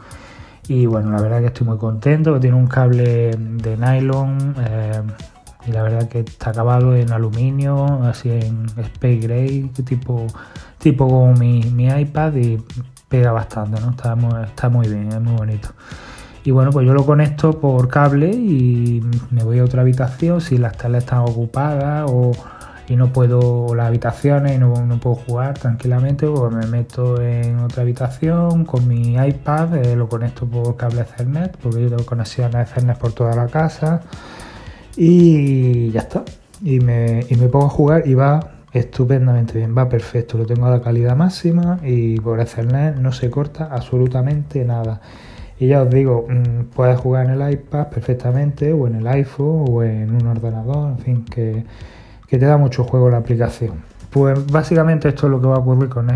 Y 0.68 0.86
bueno, 0.88 1.12
la 1.12 1.22
verdad 1.22 1.42
que 1.42 1.48
estoy 1.48 1.68
muy 1.68 1.78
contento, 1.78 2.40
tiene 2.40 2.56
un 2.56 2.68
cable 2.68 3.32
de 3.38 3.78
nylon 3.78 4.56
eh, 4.60 5.02
y 5.68 5.72
la 5.72 5.84
verdad 5.84 6.08
que 6.08 6.22
está 6.22 6.50
acabado 6.52 6.96
en 6.96 7.12
aluminio, 7.12 8.04
así 8.04 8.30
en 8.30 8.66
Space 8.78 9.18
Gray, 9.18 9.72
tipo, 9.86 10.26
tipo 10.80 11.08
como 11.08 11.34
mi, 11.34 11.62
iPad 11.88 12.36
y 12.36 12.58
pega 13.08 13.32
bastante, 13.32 13.80
¿no? 13.80 13.92
Está 13.92 14.16
muy, 14.16 14.44
está 14.44 14.70
muy 14.70 14.88
bien, 14.88 15.10
es 15.12 15.22
muy 15.22 15.36
bonito. 15.36 15.70
Y 16.44 16.52
bueno, 16.52 16.72
pues 16.72 16.86
yo 16.86 16.94
lo 16.94 17.06
conecto 17.06 17.60
por 17.60 17.88
cable 17.88 18.30
y 18.32 19.04
me 19.32 19.44
voy 19.44 19.60
a 19.60 19.64
otra 19.64 19.82
habitación 19.82 20.42
si 20.42 20.58
las 20.58 20.78
telas 20.78 21.04
están 21.04 21.20
ocupadas 21.20 22.06
o 22.08 22.34
y 22.88 22.96
no 22.96 23.12
puedo 23.12 23.74
las 23.76 23.88
habitaciones 23.88 24.56
y 24.56 24.60
no, 24.60 24.74
puedo 25.00 25.16
jugar 25.16 25.58
tranquilamente, 25.58 26.28
pues 26.28 26.54
me 26.54 26.68
meto 26.68 27.22
en 27.22 27.60
otra 27.60 27.84
habitación 27.84 28.66
con 28.66 28.88
mi 28.88 29.16
iPad, 29.16 29.76
eh, 29.76 29.96
lo 29.96 30.08
conecto 30.08 30.46
por 30.46 30.76
cable 30.76 31.02
Ethernet, 31.02 31.58
porque 31.58 31.84
yo 31.84 31.90
tengo 31.90 32.06
conexión 32.06 32.56
a 32.56 32.62
Ethernet 32.62 32.98
por 32.98 33.14
toda 33.14 33.36
la 33.36 33.48
casa 33.48 34.02
y 34.96 35.92
ya 35.92 36.02
está. 36.02 36.24
Y 36.64 36.80
me, 36.80 37.26
y 37.30 37.36
me 37.36 37.48
pongo 37.48 37.66
a 37.66 37.70
jugar 37.70 38.08
y 38.08 38.14
va 38.14 38.52
estupendamente 38.72 39.58
bien, 39.58 39.76
va 39.78 39.90
perfecto, 39.90 40.38
lo 40.38 40.46
tengo 40.46 40.66
a 40.66 40.72
la 40.72 40.82
calidad 40.82 41.16
máxima 41.16 41.80
y 41.84 42.20
por 42.20 42.40
Ethernet 42.40 42.98
no 42.98 43.12
se 43.12 43.30
corta 43.30 43.70
absolutamente 43.72 44.64
nada. 44.66 45.02
Y 45.58 45.68
ya 45.68 45.84
os 45.84 45.90
digo, 45.90 46.28
mm, 46.28 46.66
puedes 46.76 47.00
jugar 47.00 47.28
en 47.28 47.42
el 47.42 47.52
iPad 47.54 47.88
perfectamente, 47.88 48.74
o 48.74 48.88
en 48.88 48.96
el 48.96 49.08
iPhone, 49.08 49.66
o 49.70 49.84
en 49.84 50.14
un 50.14 50.28
ordenador, 50.28 50.92
en 50.92 51.00
fin, 51.00 51.26
que 51.26 51.64
que 52.28 52.38
te 52.38 52.46
da 52.46 52.58
mucho 52.58 52.84
juego 52.84 53.10
la 53.10 53.18
aplicación. 53.18 53.84
Pues 54.10 54.46
básicamente 54.48 55.10
esto 55.10 55.28
es 55.28 55.32
lo 55.32 55.42
que 55.42 55.48
va 55.48 55.56
a 55.56 55.60
ocurrir 55.60 55.90
con 55.90 56.10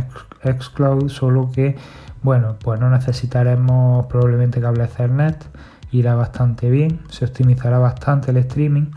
Xcloud, 0.44 1.10
solo 1.10 1.52
que, 1.52 1.76
bueno, 2.24 2.56
pues 2.64 2.80
no 2.80 2.90
necesitaremos 2.90 4.06
probablemente 4.06 4.62
cable 4.62 4.86
Ethernet, 4.86 5.46
irá 5.92 6.16
bastante 6.16 6.70
bien, 6.70 7.02
se 7.10 7.26
optimizará 7.26 7.80
bastante 7.80 8.32
el 8.32 8.38
streaming 8.38 8.88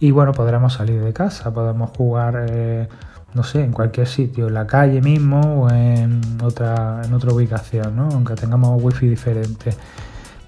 y 0.00 0.12
bueno, 0.12 0.32
podremos 0.32 0.74
salir 0.74 1.02
de 1.02 1.12
casa, 1.12 1.52
podemos 1.52 1.90
jugar, 1.96 2.46
eh, 2.48 2.88
no 3.34 3.42
sé, 3.42 3.64
en 3.64 3.72
cualquier 3.72 4.06
sitio, 4.06 4.46
en 4.46 4.54
la 4.54 4.66
calle 4.66 5.00
mismo 5.00 5.40
o 5.40 5.70
en 5.70 6.20
otra, 6.42 7.02
en 7.04 7.12
otra 7.12 7.32
ubicación, 7.32 7.96
¿no? 7.96 8.08
aunque 8.12 8.34
tengamos 8.34 8.82
wifi 8.82 9.08
diferente. 9.08 9.74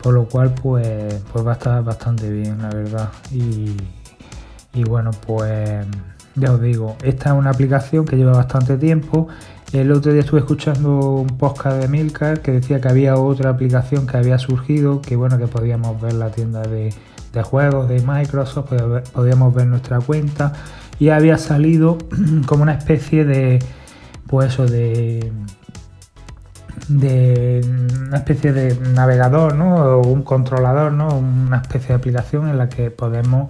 Por 0.01 0.15
lo 0.15 0.25
cual, 0.27 0.55
pues, 0.55 1.23
pues 1.31 1.47
va 1.47 1.51
a 1.51 1.55
estar 1.55 1.85
bastante 1.85 2.31
bien, 2.31 2.63
la 2.63 2.71
verdad. 2.71 3.11
Y, 3.33 3.77
y 4.73 4.85
bueno, 4.85 5.11
pues 5.27 5.87
ya 6.35 6.53
os 6.53 6.61
digo, 6.61 6.97
esta 7.03 7.31
es 7.31 7.37
una 7.37 7.51
aplicación 7.51 8.05
que 8.05 8.17
lleva 8.17 8.33
bastante 8.33 8.77
tiempo. 8.77 9.29
El 9.73 9.93
otro 9.93 10.13
día 10.13 10.23
estuve 10.23 10.41
escuchando 10.41 10.99
un 10.99 11.39
podcast 11.39 11.81
de 11.81 11.89
Milcar 11.89 12.41
que 12.41 12.53
decía 12.53 12.81
que 12.81 12.89
había 12.89 13.17
otra 13.17 13.51
aplicación 13.51 14.07
que 14.07 14.17
había 14.17 14.39
surgido, 14.39 15.01
que 15.01 15.17
bueno, 15.17 15.39
que 15.39 15.47
podíamos 15.47 16.01
ver 16.01 16.15
la 16.15 16.31
tienda 16.31 16.63
de, 16.63 16.93
juegos 17.43 17.89
de 17.89 18.03
Microsoft, 18.03 18.73
podíamos 19.13 19.55
ver 19.55 19.67
nuestra 19.67 20.01
cuenta 20.01 20.53
y 20.99 21.11
había 21.11 21.39
salido 21.39 21.99
como 22.47 22.63
una 22.63 22.75
especie 22.75 23.25
de, 23.25 23.61
pues 24.27 24.53
eso, 24.53 24.67
de 24.67 25.33
de 26.89 27.61
una 28.09 28.17
especie 28.17 28.53
de 28.53 28.75
navegador, 28.95 29.55
¿no? 29.55 29.77
O 29.77 30.09
un 30.09 30.23
controlador, 30.23 30.93
¿no? 30.93 31.09
Una 31.09 31.59
especie 31.59 31.89
de 31.89 31.95
aplicación 31.95 32.49
en 32.49 32.59
la 32.59 32.69
que 32.69 32.91
podemos 32.91 33.49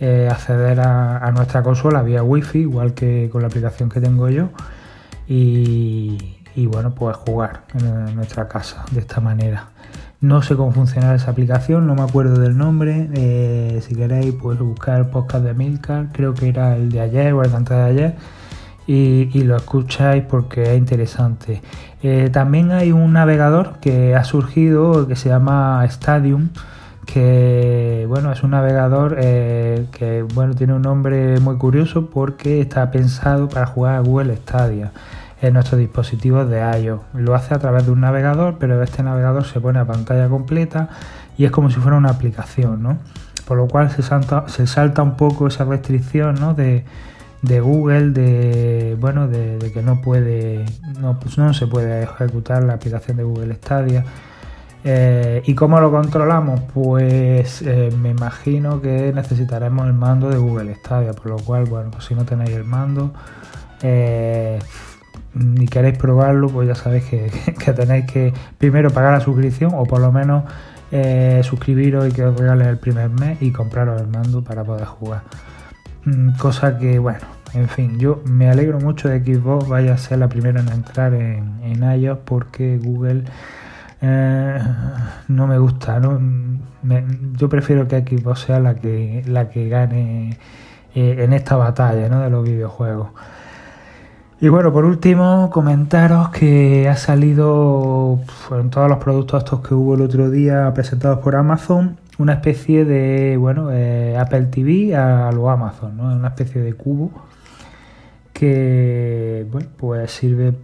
eh, 0.00 0.28
acceder 0.30 0.78
a, 0.80 1.30
nuestra 1.32 1.62
consola 1.62 2.02
vía 2.02 2.22
wifi, 2.22 2.60
igual 2.60 2.94
que 2.94 3.28
con 3.32 3.42
la 3.42 3.48
aplicación 3.48 3.88
que 3.88 4.00
tengo 4.00 4.28
yo. 4.28 4.50
Y, 5.26 6.36
bueno, 6.56 6.94
pues 6.94 7.16
jugar 7.16 7.64
en, 7.74 8.14
nuestra 8.14 8.48
casa 8.48 8.84
de 8.92 9.00
esta 9.00 9.20
manera. 9.20 9.68
No 10.20 10.42
sé 10.42 10.56
cómo 10.56 10.72
funciona 10.72 11.14
esa 11.14 11.30
aplicación, 11.30 11.86
no 11.86 11.94
me 11.94 12.02
acuerdo 12.02 12.40
del 12.40 12.56
nombre. 12.56 13.08
Eh, 13.14 13.80
si 13.86 13.94
queréis, 13.94 14.34
pues 14.34 14.58
buscar 14.58 14.98
el 14.98 15.06
podcast 15.06 15.44
de 15.44 15.54
Milcar, 15.54 16.08
creo 16.12 16.34
que 16.34 16.48
era 16.48 16.76
el 16.76 16.90
de 16.90 17.00
ayer 17.00 17.32
o 17.34 17.42
el 17.42 17.50
de 17.50 17.56
antes 17.56 17.76
de 17.76 17.82
ayer. 17.82 18.16
Y, 18.86 19.42
lo 19.42 19.56
escucháis 19.56 20.24
porque 20.24 20.62
es 20.62 20.78
interesante. 20.78 21.60
Eh, 22.02 22.30
también 22.32 22.70
hay 22.72 22.90
un 22.92 23.12
navegador 23.12 23.78
que 23.80 24.14
ha 24.16 24.24
surgido 24.24 25.06
que 25.06 25.14
se 25.14 25.28
llama 25.28 25.84
Stadium 25.86 26.48
que 27.12 28.04
bueno 28.06 28.30
es 28.32 28.42
un 28.42 28.50
navegador 28.50 29.16
eh, 29.18 29.86
que 29.92 30.22
bueno 30.22 30.54
tiene 30.54 30.74
un 30.74 30.82
nombre 30.82 31.40
muy 31.40 31.56
curioso 31.56 32.10
porque 32.10 32.60
está 32.60 32.90
pensado 32.90 33.48
para 33.48 33.64
jugar 33.64 33.94
a 33.94 34.00
Google 34.00 34.36
Stadia 34.36 34.92
en 35.40 35.54
nuestros 35.54 35.78
dispositivos 35.78 36.50
de 36.50 36.60
iOS. 36.60 37.00
Lo 37.14 37.34
hace 37.34 37.54
a 37.54 37.58
través 37.58 37.86
de 37.86 37.92
un 37.92 38.00
navegador, 38.00 38.56
pero 38.58 38.82
este 38.82 39.02
navegador 39.02 39.44
se 39.44 39.58
pone 39.60 39.78
a 39.78 39.86
pantalla 39.86 40.28
completa 40.28 40.90
y 41.38 41.46
es 41.46 41.50
como 41.50 41.70
si 41.70 41.76
fuera 41.80 41.96
una 41.96 42.10
aplicación, 42.10 42.82
¿no? 42.82 42.98
Por 43.46 43.56
lo 43.56 43.68
cual 43.68 43.90
se 43.90 44.02
salta, 44.02 44.46
se 44.48 44.66
salta 44.66 45.02
un 45.02 45.16
poco 45.16 45.46
esa 45.46 45.64
restricción, 45.64 46.34
¿no? 46.34 46.52
De, 46.52 46.84
Google 47.40 48.10
de 48.10 48.96
bueno 49.00 49.28
de, 49.28 49.70
que 49.72 49.80
no 49.80 50.02
puede 50.02 50.66
no, 51.00 51.18
pues 51.20 51.38
no 51.38 51.54
se 51.54 51.68
puede 51.68 52.02
ejecutar 52.02 52.64
la 52.64 52.74
aplicación 52.74 53.16
de 53.16 53.22
Google 53.22 53.54
Stadia 53.54 54.04
eh, 54.90 55.42
¿Y 55.44 55.54
cómo 55.54 55.78
lo 55.80 55.90
controlamos? 55.90 56.62
Pues 56.72 57.60
eh, 57.60 57.90
me 58.00 58.08
imagino 58.08 58.80
que 58.80 59.12
necesitaremos 59.14 59.86
el 59.86 59.92
mando 59.92 60.30
de 60.30 60.38
Google 60.38 60.74
Stadia, 60.76 61.12
por 61.12 61.26
lo 61.26 61.36
cual, 61.36 61.66
bueno, 61.66 61.90
pues 61.90 62.06
si 62.06 62.14
no 62.14 62.24
tenéis 62.24 62.52
el 62.52 62.64
mando 62.64 63.12
eh, 63.82 64.58
y 65.34 65.66
queréis 65.66 65.98
probarlo, 65.98 66.48
pues 66.48 66.68
ya 66.68 66.74
sabéis 66.74 67.04
que, 67.04 67.72
tenéis 67.74 68.10
que 68.10 68.32
primero 68.56 68.88
pagar 68.90 69.12
la 69.12 69.20
suscripción 69.20 69.72
o 69.74 69.84
por 69.84 70.00
lo 70.00 70.10
menos 70.10 70.44
suscribiros 71.42 72.08
y 72.08 72.12
que 72.12 72.24
os 72.24 72.34
regalen 72.34 72.66
el 72.66 72.78
primer 72.78 73.10
mes 73.10 73.42
y 73.42 73.52
compraros 73.52 74.00
el 74.00 74.06
mando 74.06 74.42
para 74.42 74.64
poder 74.64 74.86
jugar. 74.86 75.20
Mm, 76.06 76.30
cosa 76.38 76.78
que, 76.78 76.98
bueno, 76.98 77.26
en 77.52 77.68
fin, 77.68 77.98
yo 77.98 78.22
me 78.24 78.48
alegro 78.48 78.80
mucho 78.80 79.10
de 79.10 79.22
que 79.22 79.34
Xbox 79.34 79.68
vaya 79.68 79.92
a 79.92 79.98
ser 79.98 80.18
la 80.20 80.28
primera 80.30 80.62
en 80.62 80.68
entrar 80.68 81.12
en, 81.12 81.60
en 81.62 82.00
iOS 82.00 82.20
porque 82.24 82.78
Google 82.82 83.24
eh, 84.00 84.58
no 85.28 85.46
me 85.46 85.58
gusta. 85.58 85.98
¿no? 86.00 86.18
yo 87.36 87.48
prefiero 87.48 87.88
que 87.88 88.00
Xbox 88.00 88.40
sea 88.40 88.60
la 88.60 88.74
que, 88.76 89.22
la 89.26 89.48
que 89.50 89.68
gane 89.68 90.38
eh, 90.94 91.16
en 91.18 91.32
esta 91.32 91.56
batalla 91.56 92.08
¿no? 92.08 92.20
de 92.20 92.30
los 92.30 92.44
videojuegos. 92.44 93.08
Y 94.40 94.48
bueno, 94.48 94.72
por 94.72 94.84
último, 94.84 95.50
comentaros 95.50 96.30
que 96.30 96.88
ha 96.88 96.96
salido 96.96 98.20
en 98.52 98.70
todos 98.70 98.88
los 98.88 98.98
productos 98.98 99.42
estos 99.42 99.66
que 99.66 99.74
hubo 99.74 99.96
el 99.96 100.02
otro 100.02 100.30
día 100.30 100.72
presentados 100.74 101.18
por 101.18 101.34
Amazon, 101.34 101.98
una 102.18 102.34
especie 102.34 102.84
de, 102.84 103.36
bueno, 103.36 103.70
eh, 103.72 104.16
Apple 104.16 104.46
TV 104.46 104.94
a 104.94 105.32
lo 105.32 105.50
Amazon, 105.50 105.96
¿no? 105.96 106.14
Una 106.14 106.28
especie 106.28 106.60
de 106.62 106.74
cubo 106.74 107.10
que, 108.32 109.44
bueno, 109.50 109.68
pues 109.76 110.12
sirve 110.12 110.54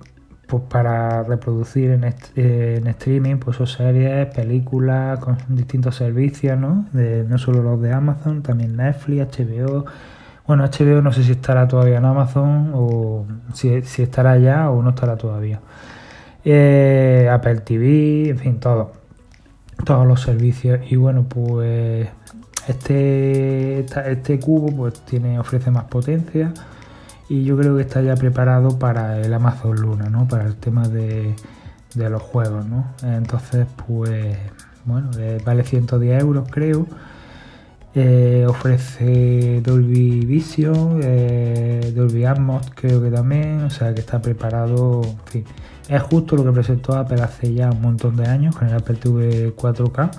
pues 0.47 0.63
para 0.69 1.23
reproducir 1.23 1.91
en, 1.91 2.05
en 2.37 2.87
streaming 2.87 3.37
pues 3.37 3.61
o 3.61 3.67
series, 3.67 4.27
películas 4.35 5.19
con 5.19 5.39
distintos 5.49 5.97
servicios, 5.97 6.59
¿no? 6.59 6.87
De, 6.93 7.25
no 7.25 7.39
solo 7.39 7.63
los 7.63 7.81
de 7.81 7.93
Amazon, 7.93 8.43
también 8.43 8.77
Netflix, 8.77 9.39
HBO. 9.39 9.87
Bueno, 10.47 10.65
HBO 10.65 11.01
no 11.01 11.13
sé 11.13 11.25
si 11.25 11.33
estará 11.33 11.67
todavía 11.67 11.99
en 11.99 12.05
Amazon 12.05 12.73
o 12.75 13.27
si, 13.55 13.83
si 13.83 14.03
estará 14.03 14.37
ya 14.39 14.71
o 14.71 14.83
no 14.83 14.91
estará 14.91 15.17
todavía. 15.17 15.61
Eh, 16.45 17.29
Apple 17.33 17.61
TV, 17.61 18.29
en 18.29 18.39
fin, 18.39 18.61
todo. 18.61 18.93
Todos 19.85 20.07
los 20.07 20.21
servicios. 20.21 20.81
Y 20.91 20.97
bueno, 20.97 21.25
pues 21.27 22.09
este, 22.69 23.81
este 23.81 24.39
cubo 24.41 24.75
pues 24.77 25.01
tiene, 25.01 25.39
ofrece 25.39 25.71
más 25.71 25.85
potencia 25.85 26.53
y 27.28 27.45
yo 27.45 27.57
creo 27.57 27.76
que 27.76 27.83
está 27.83 28.02
ya 28.02 28.14
preparado 28.16 28.78
para 28.78 29.21
el 29.21 29.33
Amazon 29.33 29.76
Luna, 29.81 30.09
¿no? 30.11 30.28
Para 30.28 30.45
el 30.47 30.57
tema 30.57 30.88
de, 30.88 31.35
los 31.95 32.23
juegos, 32.23 32.66
¿no? 32.66 32.87
Entonces, 33.02 33.66
pues, 33.87 34.37
bueno, 34.85 35.11
eh, 35.19 35.40
vale 35.45 35.64
110 35.64 36.21
euros 36.21 36.49
creo. 36.50 36.87
Eh, 37.97 38.45
ofrece 38.49 39.61
Dolby 39.62 40.26
Vision, 40.26 41.00
eh, 41.02 41.93
Dolby 41.95 42.25
Atmos 42.25 42.69
creo 42.75 43.00
que 43.00 43.09
también, 43.09 43.62
o 43.62 43.71
sea 43.71 43.95
que 43.95 44.00
está 44.00 44.21
preparado, 44.21 45.02
en 45.04 45.26
fin, 45.26 45.45
es 45.88 46.02
justo 46.02 46.35
lo 46.35 46.45
que 46.45 46.50
presentó 46.50 46.97
Apple 46.97 47.23
hace 47.23 47.54
ya 47.54 47.71
un 47.71 47.81
montón 47.81 48.16
de 48.16 48.26
años 48.26 48.57
con 48.57 48.66
el 48.66 48.75
Apple 48.75 48.97
TV 48.97 49.54
4K 49.54 50.11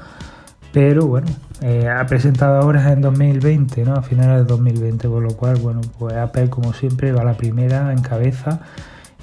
pero 0.76 1.08
bueno, 1.08 1.28
eh, 1.62 1.88
ha 1.88 2.06
presentado 2.06 2.62
ahora 2.62 2.92
en 2.92 3.00
2020, 3.00 3.86
¿no? 3.86 3.94
A 3.94 4.02
finales 4.02 4.40
de 4.40 4.44
2020, 4.44 5.08
por 5.08 5.24
lo 5.24 5.34
cual, 5.38 5.56
bueno, 5.56 5.80
pues 5.98 6.14
Apple 6.18 6.50
como 6.50 6.74
siempre 6.74 7.14
va 7.14 7.24
la 7.24 7.38
primera 7.38 7.94
en 7.94 8.02
cabeza 8.02 8.60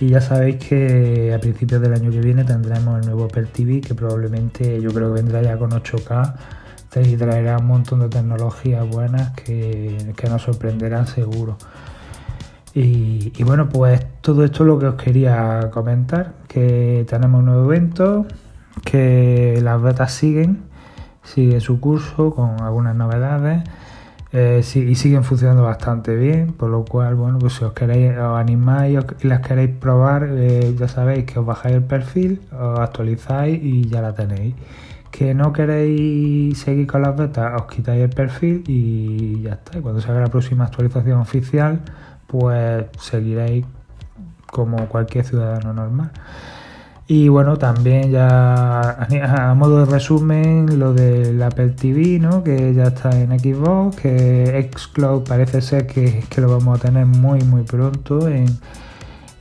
y 0.00 0.08
ya 0.08 0.22
sabéis 0.22 0.56
que 0.66 1.34
a 1.36 1.38
principios 1.40 1.82
del 1.82 1.92
año 1.92 2.10
que 2.10 2.20
viene 2.20 2.44
tendremos 2.44 3.00
el 3.00 3.04
nuevo 3.04 3.26
Apple 3.26 3.48
TV 3.52 3.82
que 3.82 3.94
probablemente 3.94 4.80
yo 4.80 4.94
creo 4.94 5.12
que 5.12 5.20
vendrá 5.20 5.42
ya 5.42 5.58
con 5.58 5.72
8K 5.72 6.36
y 7.04 7.16
traerá 7.16 7.58
un 7.58 7.66
montón 7.66 8.00
de 8.00 8.08
tecnologías 8.08 8.88
buenas 8.88 9.32
que, 9.32 10.14
nos 10.30 10.40
sorprenderán 10.40 11.06
seguro. 11.06 11.58
Y, 12.72 13.30
y, 13.36 13.42
bueno, 13.44 13.68
pues 13.68 14.00
todo 14.22 14.42
esto 14.42 14.62
es 14.62 14.68
lo 14.68 14.78
que 14.78 14.86
os 14.86 14.94
quería 14.94 15.68
comentar, 15.70 16.32
que 16.48 17.04
tenemos 17.06 17.40
un 17.40 17.44
nuevo 17.44 17.70
evento, 17.70 18.24
que 18.86 19.60
las 19.62 19.82
betas 19.82 20.14
siguen 20.14 20.71
sigue 21.22 21.60
su 21.60 21.80
curso 21.80 22.34
con 22.34 22.60
algunas 22.60 22.94
novedades 22.94 23.62
eh, 24.34 24.62
y 24.74 24.94
siguen 24.94 25.24
funcionando 25.24 25.62
bastante 25.64 26.16
bien, 26.16 26.54
por 26.54 26.70
lo 26.70 26.84
cual, 26.86 27.14
bueno, 27.16 27.38
pues 27.38 27.52
si 27.52 27.64
os 27.64 27.74
queréis, 27.74 28.16
os 28.16 28.38
animáis 28.38 28.98
y 29.22 29.26
las 29.26 29.40
queréis 29.40 29.76
probar, 29.76 30.26
eh, 30.30 30.74
ya 30.78 30.88
sabéis 30.88 31.24
que 31.26 31.38
os 31.38 31.44
bajáis 31.44 31.76
el 31.76 31.84
perfil, 31.84 32.40
os 32.50 32.78
actualizáis 32.78 33.62
y 33.62 33.88
ya 33.88 34.00
la 34.00 34.14
tenéis. 34.14 34.54
Que 35.10 35.34
no 35.34 35.52
queréis 35.52 36.58
seguir 36.58 36.86
con 36.86 37.02
las 37.02 37.14
betas, 37.14 37.60
os 37.60 37.66
quitáis 37.66 38.02
el 38.02 38.08
perfil 38.08 38.64
y 38.66 39.42
ya 39.42 39.52
está. 39.52 39.78
Y 39.78 39.82
cuando 39.82 40.00
salga 40.00 40.20
la 40.22 40.28
próxima 40.28 40.64
actualización 40.64 41.20
oficial, 41.20 41.80
pues 42.26 42.86
seguiréis 42.98 43.66
como 44.50 44.88
cualquier 44.88 45.26
ciudadano 45.26 45.74
normal. 45.74 46.10
Y 47.14 47.28
bueno, 47.28 47.58
también 47.58 48.10
ya 48.10 48.80
a 49.50 49.54
modo 49.54 49.84
de 49.84 49.92
resumen, 49.92 50.78
lo 50.78 50.94
del 50.94 51.42
Apple 51.42 51.74
TV, 51.78 52.18
¿no? 52.18 52.42
que 52.42 52.72
ya 52.72 52.84
está 52.84 53.10
en 53.10 53.38
Xbox, 53.38 53.96
que 53.96 54.70
Xcloud 54.74 55.22
parece 55.28 55.60
ser 55.60 55.86
que, 55.86 56.24
lo 56.38 56.48
vamos 56.48 56.78
a 56.78 56.80
tener 56.80 57.04
muy 57.04 57.40
muy 57.40 57.64
pronto, 57.64 58.28
en, 58.28 58.46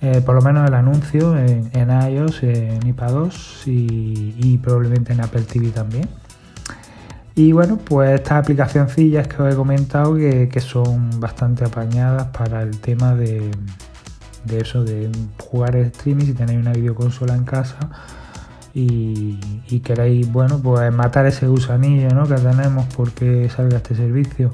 eh, 0.02 0.22
por 0.26 0.36
lo 0.36 0.42
menos 0.42 0.68
el 0.68 0.74
anuncio 0.74 1.38
en, 1.38 1.72
en 1.72 1.90
iOS, 2.12 2.44
en 2.44 2.82
iPad2 2.82 3.64
y, 3.68 4.58
probablemente 4.58 5.14
en 5.14 5.22
Apple 5.22 5.44
TV 5.44 5.70
también. 5.70 6.10
Y 7.36 7.54
bueno, 7.54 7.78
pues 7.78 8.16
estas 8.16 8.34
aplicacioncillas 8.44 9.30
que 9.30 9.42
os 9.42 9.54
he 9.54 9.56
comentado 9.56 10.16
que, 10.18 10.50
que 10.50 10.60
son 10.60 11.22
bastante 11.22 11.64
apañadas 11.64 12.28
para 12.38 12.64
el 12.64 12.82
tema 12.82 13.16
de, 13.16 13.50
de 14.46 14.60
eso, 14.60 14.84
de 14.84 15.10
jugar 15.38 15.76
streaming 15.76 16.26
si 16.26 16.34
tenéis 16.34 16.60
una 16.60 16.74
videoconsola 16.74 17.36
en 17.36 17.44
casa 17.44 17.78
y, 18.74 19.80
queréis, 19.84 20.32
bueno, 20.32 20.60
pues 20.62 20.92
matar 20.94 21.26
ese 21.26 21.48
gusanillo 21.48 22.10
¿no? 22.10 22.28
que 22.28 22.36
tenemos 22.36 22.86
porque 22.96 23.50
salga 23.50 23.78
este 23.78 23.96
servicio. 23.96 24.52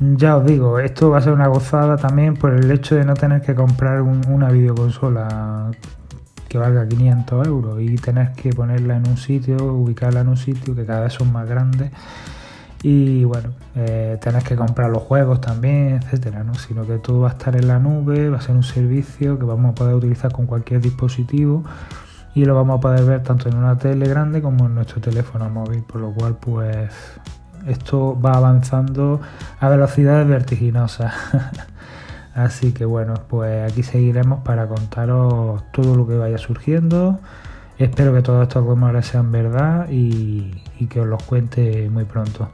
Ya 0.00 0.36
os 0.36 0.46
digo, 0.46 0.78
esto 0.78 1.10
va 1.10 1.18
a 1.18 1.22
ser 1.22 1.32
una 1.32 1.46
gozada 1.46 1.96
también 1.96 2.34
por 2.34 2.52
el 2.52 2.70
hecho 2.70 2.96
de 2.96 3.04
no 3.04 3.14
tener 3.14 3.42
que 3.42 3.54
comprar 3.54 4.02
una 4.02 4.50
videoconsola 4.50 5.70
que 6.48 6.58
valga 6.58 6.86
500 6.86 7.46
euros 7.46 7.80
y 7.80 7.96
tener 7.96 8.32
que 8.32 8.52
ponerla 8.52 8.96
en 8.96 9.08
un 9.08 9.16
sitio, 9.16 9.56
ubicarla 9.56 10.20
en 10.20 10.28
un 10.28 10.36
sitio 10.36 10.74
que 10.74 10.84
cada 10.84 11.02
vez 11.02 11.12
son 11.12 11.32
más 11.32 11.48
grandes 11.48 11.90
y 12.86 13.24
bueno, 13.24 13.48
eh, 13.76 14.18
tenés 14.20 14.44
que 14.44 14.56
comprar 14.56 14.90
los 14.90 15.02
juegos 15.02 15.40
también, 15.40 15.94
etcétera, 15.94 16.44
¿no? 16.44 16.54
Sino 16.54 16.86
que 16.86 16.98
todo 16.98 17.20
va 17.20 17.30
a 17.30 17.32
estar 17.32 17.56
en 17.56 17.66
la 17.66 17.78
nube, 17.78 18.28
va 18.28 18.36
a 18.36 18.40
ser 18.42 18.54
un 18.54 18.62
servicio 18.62 19.38
que 19.38 19.46
vamos 19.46 19.72
a 19.72 19.74
poder 19.74 19.94
utilizar 19.94 20.30
con 20.30 20.44
cualquier 20.44 20.82
dispositivo 20.82 21.64
y 22.34 22.44
lo 22.44 22.54
vamos 22.54 22.76
a 22.76 22.80
poder 22.82 23.06
ver 23.06 23.22
tanto 23.22 23.48
en 23.48 23.56
una 23.56 23.78
tele 23.78 24.06
grande 24.06 24.42
como 24.42 24.66
en 24.66 24.74
nuestro 24.74 25.00
teléfono 25.00 25.48
móvil, 25.48 25.82
por 25.82 26.02
lo 26.02 26.12
cual 26.12 26.36
pues 26.36 26.90
esto 27.66 28.20
va 28.20 28.32
avanzando 28.32 29.18
a 29.60 29.68
velocidades 29.70 30.28
vertiginosas. 30.28 31.14
Así 32.34 32.72
que 32.72 32.84
bueno, 32.84 33.14
pues 33.28 33.72
aquí 33.72 33.82
seguiremos 33.82 34.42
para 34.42 34.68
contaros 34.68 35.62
todo 35.72 35.96
lo 35.96 36.06
que 36.06 36.18
vaya 36.18 36.36
surgiendo. 36.36 37.18
Espero 37.78 38.14
que 38.14 38.22
todos 38.22 38.42
estos 38.42 38.64
rumores 38.64 39.06
sean 39.06 39.32
verdad 39.32 39.88
y, 39.90 40.52
que 40.88 41.00
os 41.00 41.06
los 41.06 41.22
cuente 41.22 41.88
muy 41.90 42.04
pronto. 42.04 42.48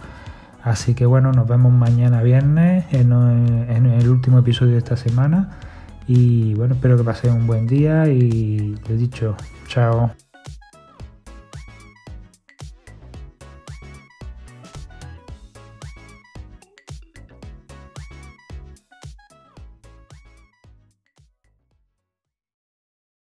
Así 0.63 0.95
que 0.95 1.05
bueno, 1.05 1.33
nos 1.33 1.49
vemos 1.49 1.73
mañana 1.73 2.23
viernes 2.23 2.85
en, 2.93 3.13
el 3.13 4.09
último 4.09 4.39
episodio 4.39 4.73
de 4.73 4.79
esta 4.79 4.97
semana. 4.97 5.59
Y 6.07 6.55
bueno, 6.55 6.75
espero 6.75 6.97
que 6.97 7.05
paséis 7.05 7.33
un 7.33 7.47
buen 7.47 7.67
día 7.67 8.09
y 8.09 8.75
he 8.89 8.95
dicho, 8.95 9.37
chao. 9.67 10.11